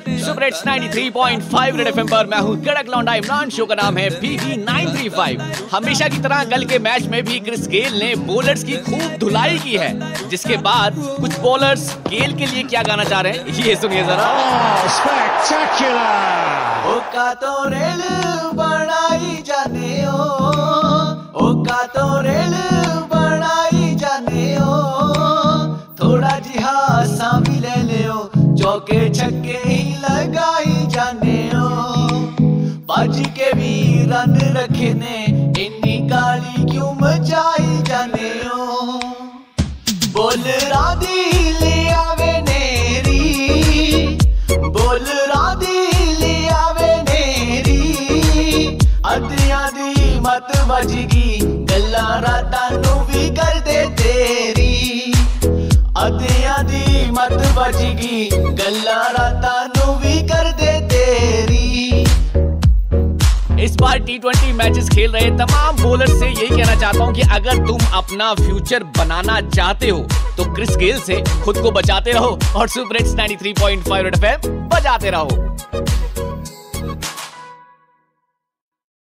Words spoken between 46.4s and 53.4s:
आवे नेरी। मत बजगी, गल्ला रातां नू भी